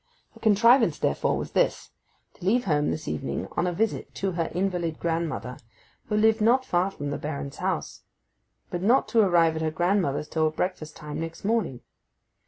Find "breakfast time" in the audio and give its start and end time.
10.49-11.19